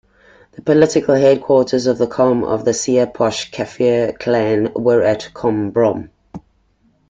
The 0.53 0.63
political 0.63 1.13
headquarters 1.13 1.85
of 1.85 1.99
the 1.99 2.07
Kom 2.07 2.43
of 2.43 2.65
the 2.65 2.71
Siah-Posh 2.73 3.51
Kafir 3.51 4.13
clan 4.17 4.73
were 4.73 5.03
at 5.03 5.29
"Kombrom". 5.35 6.09